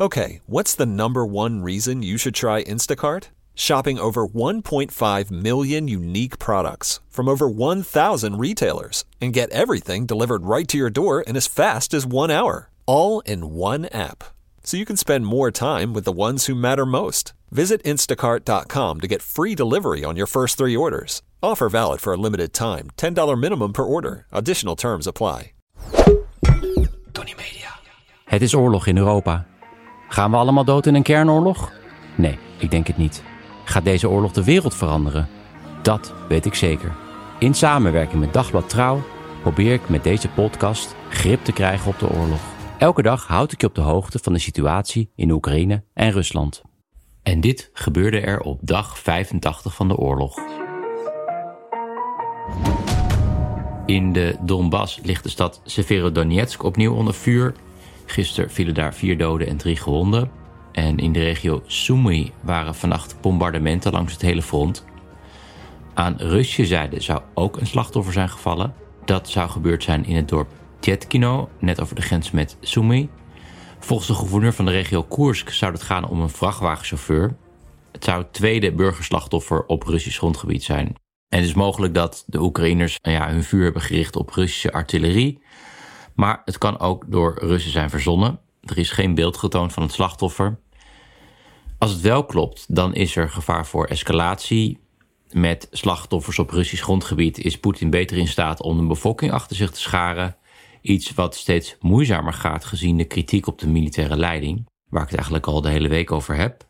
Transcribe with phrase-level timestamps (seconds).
[0.00, 3.30] Okay, what's the number one reason you should try Instacart?
[3.56, 10.68] Shopping over 1.5 million unique products from over 1,000 retailers and get everything delivered right
[10.68, 14.22] to your door in as fast as one hour, all in one app.
[14.62, 17.32] So you can spend more time with the ones who matter most.
[17.50, 21.22] Visit instacart.com to get free delivery on your first three orders.
[21.42, 22.90] Offer valid for a limited time.
[22.96, 24.26] $10 minimum per order.
[24.30, 25.54] Additional terms apply.
[27.12, 27.74] Tony Media.
[28.26, 29.46] Het is oorlog in Europa.
[30.08, 31.72] Gaan we allemaal dood in een kernoorlog?
[32.14, 33.22] Nee, ik denk het niet.
[33.64, 35.28] Gaat deze oorlog de wereld veranderen?
[35.82, 36.92] Dat weet ik zeker.
[37.38, 39.02] In samenwerking met Dagblad Trouw
[39.42, 42.40] probeer ik met deze podcast grip te krijgen op de oorlog.
[42.78, 46.62] Elke dag houd ik je op de hoogte van de situatie in Oekraïne en Rusland.
[47.22, 50.38] En dit gebeurde er op dag 85 van de oorlog.
[53.86, 57.54] In de Donbass ligt de stad Severodonetsk opnieuw onder vuur.
[58.10, 60.30] Gisteren vielen daar vier doden en drie gewonden.
[60.72, 64.84] En in de regio Sumy waren vannacht bombardementen langs het hele front.
[65.94, 68.74] Aan Russische zijde zou ook een slachtoffer zijn gevallen.
[69.04, 70.48] Dat zou gebeurd zijn in het dorp
[70.80, 73.08] Tjetkino, net over de grens met Sumy.
[73.78, 77.36] Volgens de gouverneur van de regio Koersk zou het gaan om een vrachtwagenchauffeur.
[77.92, 80.86] Het zou het tweede burgerslachtoffer op Russisch grondgebied zijn.
[81.28, 85.42] En het is mogelijk dat de Oekraïners ja, hun vuur hebben gericht op Russische artillerie.
[86.18, 88.40] Maar het kan ook door Russen zijn verzonnen.
[88.60, 90.58] Er is geen beeld getoond van het slachtoffer.
[91.78, 94.78] Als het wel klopt, dan is er gevaar voor escalatie.
[95.30, 99.70] Met slachtoffers op Russisch grondgebied is Poetin beter in staat om de bevolking achter zich
[99.70, 100.36] te scharen.
[100.80, 105.16] Iets wat steeds moeizamer gaat gezien de kritiek op de militaire leiding, waar ik het
[105.16, 106.66] eigenlijk al de hele week over heb.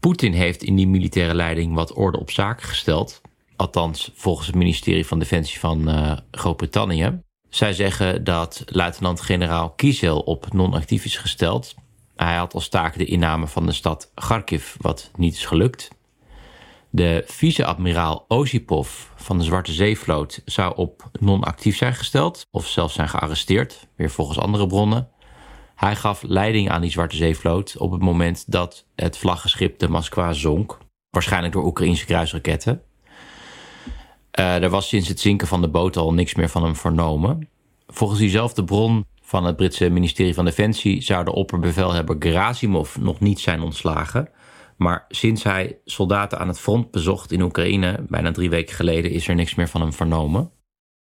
[0.00, 3.20] Poetin heeft in die militaire leiding wat orde op zaken gesteld.
[3.56, 7.20] Althans, volgens het ministerie van Defensie van uh, Groot-Brittannië.
[7.52, 11.74] Zij zeggen dat luitenant-generaal Kiesel op non-actief is gesteld.
[12.16, 15.90] Hij had als taak de inname van de stad Kharkiv, wat niet is gelukt.
[16.90, 23.08] De vice-admiraal Osipov van de Zwarte Zeevloot zou op non-actief zijn gesteld, of zelfs zijn
[23.08, 25.08] gearresteerd, weer volgens andere bronnen.
[25.74, 30.32] Hij gaf leiding aan die Zwarte Zeevloot op het moment dat het vlaggenschip de Moskwa
[30.32, 30.78] zonk,
[31.10, 32.82] waarschijnlijk door Oekraïnse kruisraketten.
[34.38, 37.48] Uh, er was sinds het zinken van de boot al niks meer van hem vernomen.
[37.86, 43.40] Volgens diezelfde bron van het Britse ministerie van Defensie zou de opperbevelhebber Gerasimov nog niet
[43.40, 44.28] zijn ontslagen.
[44.76, 49.28] Maar sinds hij soldaten aan het front bezocht in Oekraïne, bijna drie weken geleden, is
[49.28, 50.50] er niks meer van hem vernomen.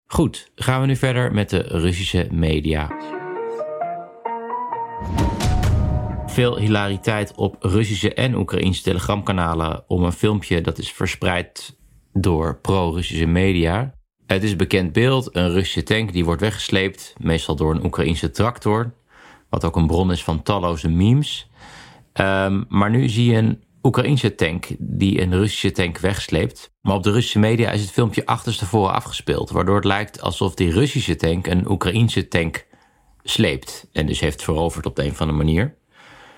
[0.05, 2.91] Goed, gaan we nu verder met de Russische media.
[6.25, 11.77] Veel hilariteit op Russische en Oekraïnse telegramkanalen om een filmpje dat is verspreid
[12.13, 13.93] door pro-Russische media.
[14.25, 18.93] Het is bekend beeld, een Russische tank die wordt weggesleept, meestal door een Oekraïnse tractor,
[19.49, 21.49] wat ook een bron is van talloze memes.
[22.13, 26.71] Um, maar nu zie je een Oekraïnse tank die een Russische tank wegsleept.
[26.81, 30.71] Maar op de Russische media is het filmpje achterstevoren afgespeeld, waardoor het lijkt alsof die
[30.71, 32.65] Russische tank een Oekraïnse tank
[33.23, 35.77] sleept en dus heeft veroverd op de een of andere manier.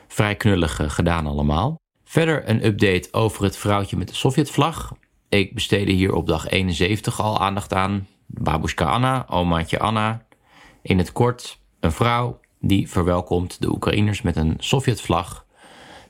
[0.08, 1.80] Vrij knullig eh, gedaan allemaal.
[2.03, 4.94] Verder een update over het vrouwtje met de Sovjetvlag.
[5.31, 8.08] Ik besteedde hier op dag 71 al aandacht aan.
[8.25, 10.25] Babushka Anna, omaatje Anna.
[10.81, 15.46] In het kort, een vrouw die verwelkomt de Oekraïners met een Sovjetvlag.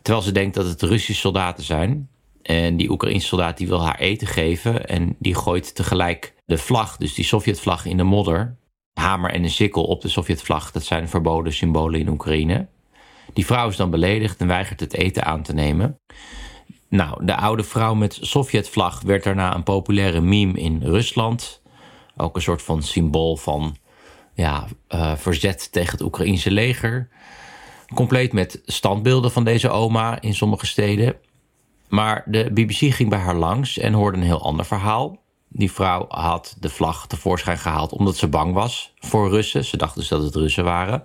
[0.02, 2.10] Terwijl ze denkt dat het Russische soldaten zijn.
[2.42, 4.88] En die Oekraïnse soldaat die wil haar eten geven.
[4.88, 8.58] En die gooit tegelijk de vlag, dus die Sovjetvlag, in de modder.
[8.94, 12.68] Hamer en een sikkel op de Sovjetvlag, dat zijn verboden symbolen in Oekraïne.
[13.34, 16.00] Die vrouw is dan beledigd en weigert het eten aan te nemen.
[16.92, 21.62] Nou, de oude vrouw met Sovjetvlag werd daarna een populaire meme in Rusland.
[22.18, 23.76] Ook een soort van symbool van
[24.34, 27.10] ja, uh, verzet tegen het Oekraïnse leger.
[27.94, 31.16] Compleet met standbeelden van deze oma in sommige steden.
[31.90, 35.20] Maar de BBC ging bij haar langs en hoorde een heel ander verhaal.
[35.48, 39.66] Die vrouw had de vlag tevoorschijn gehaald omdat ze bang was voor Russen.
[39.66, 41.04] Ze dacht dus dat het Russen waren.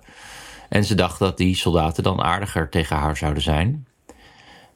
[0.68, 3.86] En ze dacht dat die soldaten dan aardiger tegen haar zouden zijn.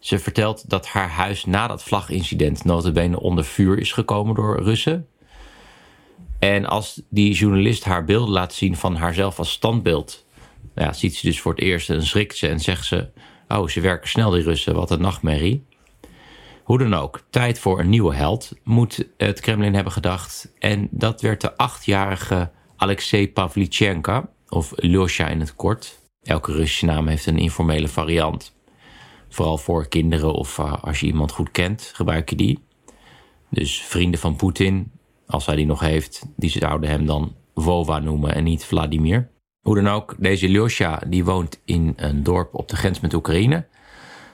[0.01, 5.09] Ze vertelt dat haar huis na dat vlagincident notabene onder vuur is gekomen door Russen.
[6.39, 10.25] En als die journalist haar beelden laat zien van haarzelf als standbeeld
[10.75, 13.09] Ja, ziet ze dus voor het eerst en schrikt ze en zegt ze...
[13.49, 15.65] Oh, ze werken snel die Russen, wat een nachtmerrie.
[16.65, 20.53] Hoe dan ook, tijd voor een nieuwe held, moet het Kremlin hebben gedacht.
[20.59, 25.99] En dat werd de achtjarige Alexei Pavlichenka, of Lyosha in het kort.
[26.23, 28.55] Elke Russische naam heeft een informele variant.
[29.33, 32.59] Vooral voor kinderen of uh, als je iemand goed kent, gebruik je die.
[33.49, 34.93] Dus vrienden van Poetin,
[35.27, 39.31] als hij die nog heeft, die zouden hem dan Vova noemen en niet Vladimir.
[39.61, 43.67] Hoe dan ook, deze Lyosha die woont in een dorp op de grens met Oekraïne.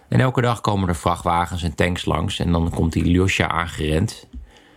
[0.08, 4.28] En elke dag komen er vrachtwagens en tanks langs en dan komt die Lyosha aangerend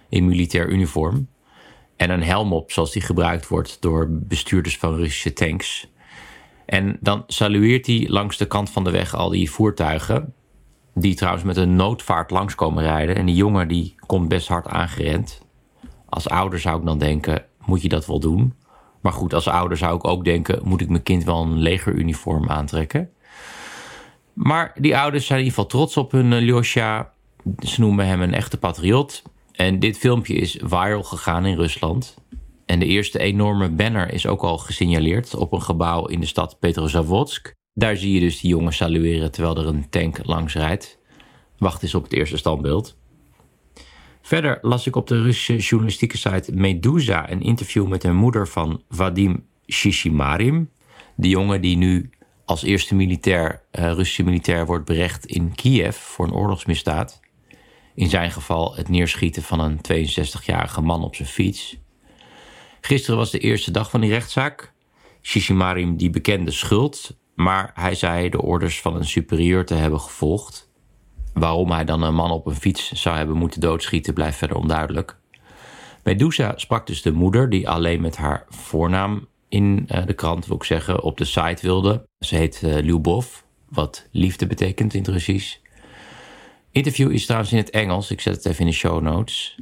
[0.09, 1.27] in militair uniform.
[1.95, 5.87] En een helm op, zoals die gebruikt wordt door bestuurders van Russische tanks.
[6.69, 10.33] En dan salueert hij langs de kant van de weg al die voertuigen.
[10.93, 13.15] Die trouwens met een noodvaart langskomen rijden.
[13.15, 15.41] En die jongen die komt best hard aangerend.
[16.05, 18.53] Als ouder zou ik dan denken, moet je dat wel doen?
[19.01, 22.49] Maar goed, als ouder zou ik ook denken, moet ik mijn kind wel een legeruniform
[22.49, 23.09] aantrekken?
[24.33, 27.11] Maar die ouders zijn in ieder geval trots op hun uh, Lyosha.
[27.59, 29.23] Ze noemen hem een echte patriot.
[29.51, 32.17] En dit filmpje is viral gegaan in Rusland.
[32.69, 36.59] En de eerste enorme banner is ook al gesignaleerd op een gebouw in de stad
[36.59, 37.53] Petrozavodsk.
[37.73, 40.99] Daar zie je dus die jongen salueren terwijl er een tank langs rijdt.
[41.57, 42.97] Wacht eens op het eerste standbeeld.
[44.21, 48.83] Verder las ik op de Russische journalistieke site Medusa een interview met de moeder van
[48.89, 50.69] Vadim Shishimarim.
[51.15, 52.09] De jongen die nu
[52.45, 57.19] als eerste militair, uh, Russische militair wordt berecht in Kiev voor een oorlogsmisdaad.
[57.95, 61.77] In zijn geval het neerschieten van een 62-jarige man op zijn fiets.
[62.81, 64.73] Gisteren was de eerste dag van die rechtszaak.
[65.21, 70.69] Shishimarim die bekende schuld, maar hij zei de orders van een superieur te hebben gevolgd.
[71.33, 75.17] Waarom hij dan een man op een fiets zou hebben moeten doodschieten blijft verder onduidelijk.
[76.03, 80.55] Medusa sprak dus de moeder die alleen met haar voornaam in eh, de krant, wil
[80.55, 82.07] ik zeggen, op de site wilde.
[82.19, 83.27] Ze heet uh, Lyubov,
[83.69, 85.57] wat liefde betekent in het Russisch.
[86.71, 89.57] Interview is trouwens in het Engels, ik zet het even in de show notes.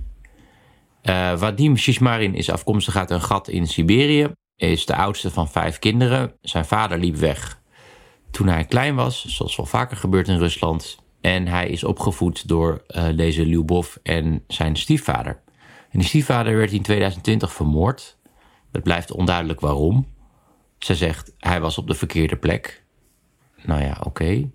[1.09, 4.31] Uh, Vadim Shishmarin is afkomstig uit een gat in Siberië.
[4.55, 6.33] Is de oudste van vijf kinderen.
[6.41, 7.61] Zijn vader liep weg
[8.31, 10.97] toen hij klein was, zoals wel vaker gebeurt in Rusland.
[11.21, 15.41] En hij is opgevoed door uh, deze Lyubov en zijn stiefvader.
[15.89, 18.17] En die stiefvader werd in 2020 vermoord.
[18.71, 20.07] Het blijft onduidelijk waarom.
[20.79, 22.83] Ze zegt hij was op de verkeerde plek.
[23.63, 24.49] Nou ja, oké.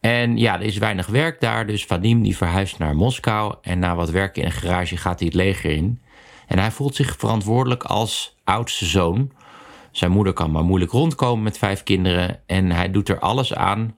[0.00, 3.94] En ja, er is weinig werk daar, dus Vadim die verhuist naar Moskou en na
[3.94, 6.00] wat werk in een garage gaat hij het leger in.
[6.46, 9.32] En hij voelt zich verantwoordelijk als oudste zoon.
[9.90, 13.96] Zijn moeder kan maar moeilijk rondkomen met vijf kinderen en hij doet er alles aan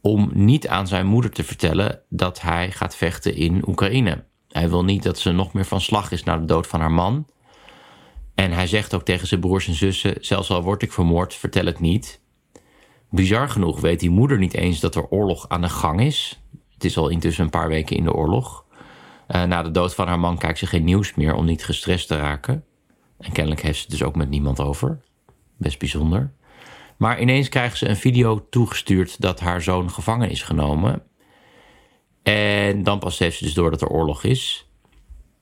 [0.00, 4.24] om niet aan zijn moeder te vertellen dat hij gaat vechten in Oekraïne.
[4.48, 6.92] Hij wil niet dat ze nog meer van slag is na de dood van haar
[6.92, 7.26] man.
[8.34, 11.64] En hij zegt ook tegen zijn broers en zussen: zelfs al word ik vermoord, vertel
[11.64, 12.20] het niet.
[13.10, 16.42] Bizar genoeg weet die moeder niet eens dat er oorlog aan de gang is.
[16.74, 18.64] Het is al intussen een paar weken in de oorlog.
[19.28, 22.08] Uh, na de dood van haar man kijkt ze geen nieuws meer om niet gestrest
[22.08, 22.64] te raken.
[23.18, 25.00] En kennelijk heeft ze het dus ook met niemand over.
[25.56, 26.32] Best bijzonder.
[26.96, 31.02] Maar ineens krijgt ze een video toegestuurd dat haar zoon gevangen is genomen.
[32.22, 34.70] En dan pas heeft ze dus door dat er oorlog is.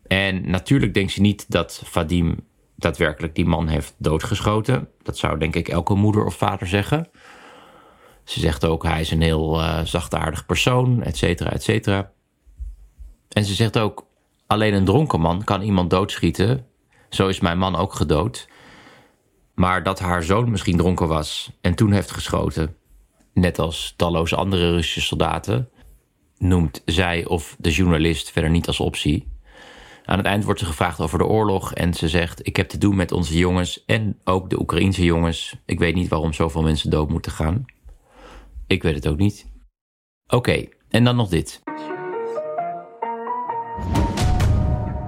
[0.07, 2.47] En natuurlijk denkt ze niet dat Vadim
[2.77, 4.89] daadwerkelijk die man heeft doodgeschoten.
[5.03, 7.09] Dat zou denk ik elke moeder of vader zeggen.
[8.25, 12.11] Ze zegt ook, hij is een heel uh, zachtaardig persoon, et cetera, et cetera.
[13.29, 14.07] En ze zegt ook,
[14.47, 16.67] alleen een dronken man kan iemand doodschieten.
[17.09, 18.49] Zo is mijn man ook gedood.
[19.55, 22.77] Maar dat haar zoon misschien dronken was en toen heeft geschoten,
[23.33, 25.69] net als talloze andere Russische soldaten,
[26.39, 29.33] noemt zij of de journalist verder niet als optie.
[30.05, 32.79] Aan het eind wordt ze gevraagd over de oorlog en ze zegt: Ik heb te
[32.79, 35.57] doen met onze jongens en ook de Oekraïense jongens.
[35.65, 37.65] Ik weet niet waarom zoveel mensen dood moeten gaan.
[38.67, 39.47] Ik weet het ook niet.
[40.27, 41.63] Oké, en dan nog dit.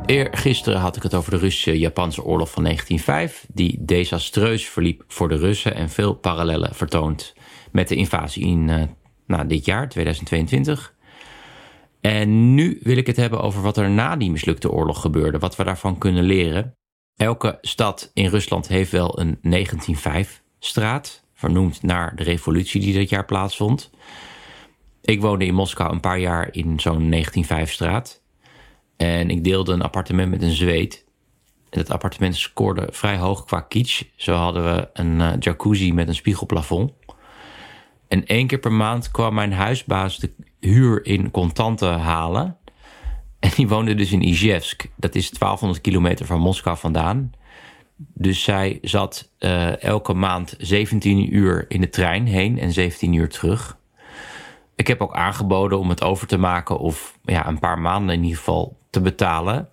[0.07, 5.37] Eergisteren had ik het over de Russische-Japanse oorlog van 1905, die desastreus verliep voor de
[5.37, 7.35] Russen en veel parallellen vertoont
[7.73, 8.83] met de invasie in uh,
[9.27, 10.95] nou, dit jaar, 2022.
[12.01, 15.57] En nu wil ik het hebben over wat er na die mislukte oorlog gebeurde, wat
[15.57, 16.75] we daarvan kunnen leren.
[17.17, 23.25] Elke stad in Rusland heeft wel een 1905-straat, vernoemd naar de revolutie die dat jaar
[23.25, 23.91] plaatsvond.
[25.01, 28.23] Ik woonde in Moskou een paar jaar in zo'n 1905-straat.
[28.97, 31.05] En ik deelde een appartement met een Zweed.
[31.71, 34.03] En het appartement scoorde vrij hoog qua kitsch.
[34.17, 36.93] Zo hadden we een uh, jacuzzi met een spiegelplafond.
[38.09, 42.57] En één keer per maand kwam mijn huisbaas de huur in contanten halen.
[43.39, 44.87] En die woonde dus in Ijevsk.
[44.97, 47.33] Dat is 1200 kilometer van Moskou vandaan.
[47.97, 53.29] Dus zij zat uh, elke maand 17 uur in de trein heen en 17 uur
[53.29, 53.79] terug.
[54.75, 58.23] Ik heb ook aangeboden om het over te maken of ja, een paar maanden in
[58.23, 59.69] ieder geval te betalen.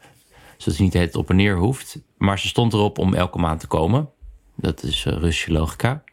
[0.58, 2.02] Zodat ze niet het op en neer hoeft.
[2.18, 4.10] Maar ze stond erop om elke maand te komen.
[4.56, 6.04] Dat is uh, Russische logica.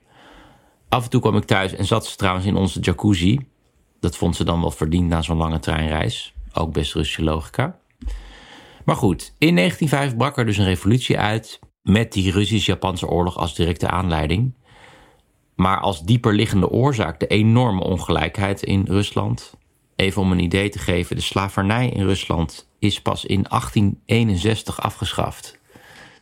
[0.89, 3.39] Af en toe kwam ik thuis en zat ze trouwens in onze jacuzzi.
[4.01, 6.35] Dat vond ze dan wel verdiend na zo'n lange treinreis.
[6.53, 7.79] Ook best Russische logica.
[8.85, 11.61] Maar goed, in 1905 brak er dus een revolutie uit.
[11.83, 14.55] Met die Russisch-Japanse oorlog als directe aanleiding.
[15.55, 19.55] Maar als dieperliggende oorzaak de enorme ongelijkheid in Rusland.
[19.97, 25.59] Even om een idee te geven, de slavernij in Rusland is pas in 1861 afgeschaft.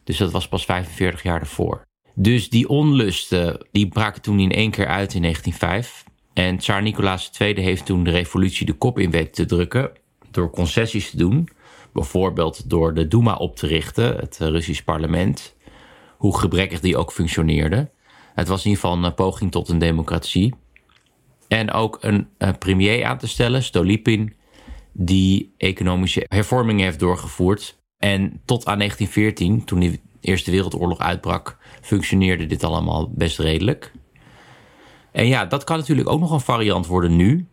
[0.04, 1.86] Dus dat was pas 45 jaar ervoor.
[2.14, 6.04] Dus die onlusten, die braken toen in één keer uit in 1905.
[6.32, 9.90] En Tsar Nicolaas II heeft toen de revolutie de kop in weten te drukken
[10.30, 11.48] door concessies te doen.
[11.92, 15.57] Bijvoorbeeld door de Duma op te richten, het Russisch parlement.
[16.16, 17.90] Hoe gebrekkig die ook functioneerde.
[18.35, 20.54] Het was in ieder geval een poging tot een democratie.
[21.49, 24.35] En ook een, een premier aan te stellen, Stolypin,
[24.92, 27.78] die economische hervormingen heeft doorgevoerd.
[27.99, 33.92] En tot aan 1914, toen de Eerste Wereldoorlog uitbrak, functioneerde dit allemaal best redelijk.
[35.12, 37.47] En ja, dat kan natuurlijk ook nog een variant worden nu.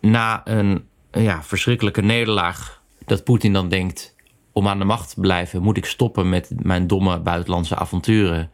[0.00, 4.14] Na een ja, verschrikkelijke nederlaag, dat Poetin dan denkt:
[4.52, 8.50] om aan de macht te blijven, moet ik stoppen met mijn domme buitenlandse avonturen.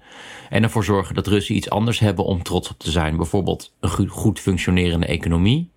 [0.50, 3.16] En ervoor zorgen dat Russen iets anders hebben om trots op te zijn.
[3.16, 5.70] Bijvoorbeeld een goed functionerende economie.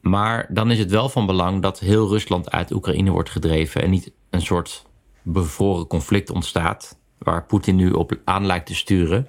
[0.00, 3.90] Maar dan is het wel van belang dat heel Rusland uit Oekraïne wordt gedreven en
[3.90, 4.84] niet een soort
[5.22, 9.28] bevroren conflict ontstaat, waar Poetin nu op aan lijkt te sturen.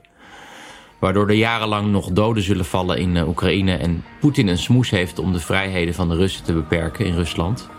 [1.00, 5.20] Waardoor er jarenlang nog doden zullen vallen in eh, Oekraïne en Poetin een smoes heeft
[5.20, 7.70] om de vrijheden van de Russen te beperken in Rusland.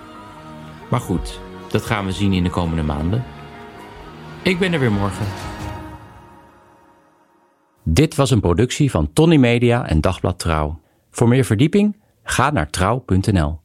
[0.90, 1.40] Maar goed,
[1.70, 3.24] dat gaan we zien in de komende maanden.
[4.42, 5.26] Ik ben er weer morgen.
[7.82, 10.80] Dit was een productie van Tony Media en Dagblad Trouw.
[11.10, 13.60] Voor meer verdieping ga naar trouw.nl.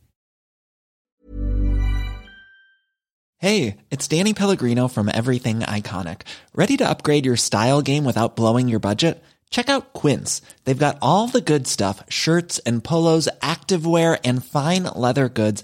[3.37, 6.21] Hey, it's Danny Pellegrino from Everything Iconic.
[6.53, 9.17] Ready to upgrade your style game without blowing your budget?
[9.49, 10.41] Check out Quince.
[10.63, 15.63] They've got all the good stuff, shirts and polos, activewear and fine leather goods